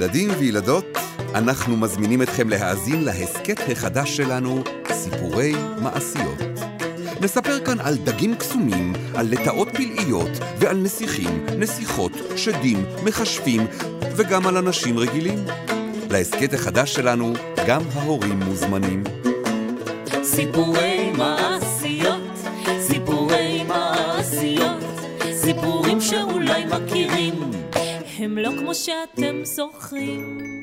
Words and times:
ילדים 0.00 0.30
וילדות, 0.38 0.98
אנחנו 1.34 1.76
מזמינים 1.76 2.22
אתכם 2.22 2.48
להאזין 2.48 3.04
להסכת 3.04 3.60
החדש 3.72 4.16
שלנו, 4.16 4.62
סיפורי 4.92 5.54
מעשיות. 5.82 6.38
נספר 7.20 7.64
כאן 7.64 7.80
על 7.80 7.96
דגים 7.96 8.34
קסומים, 8.34 8.92
על 9.14 9.26
לטאות 9.30 9.68
פלאיות 9.68 10.28
ועל 10.58 10.76
נסיכים, 10.76 11.46
נסיכות, 11.58 12.12
שדים, 12.36 12.84
מכשפים 13.04 13.66
וגם 14.16 14.46
על 14.46 14.56
אנשים 14.56 14.98
רגילים. 14.98 15.44
להסכת 16.10 16.54
החדש 16.54 16.94
שלנו 16.94 17.32
גם 17.66 17.82
ההורים 17.94 18.40
מוזמנים. 18.40 19.04
סיפורי 20.22 21.12
מעשיות, 21.18 22.22
סיפורי 22.80 23.62
מעשיות, 23.68 24.84
סיפורים 25.32 26.00
שאולי 26.00 26.64
מכירים, 26.64 27.50
הם 28.20 28.38
לא 28.38 28.50
כמו 28.58 28.74
שאתם 28.74 29.36
זוכרים. 29.42 30.59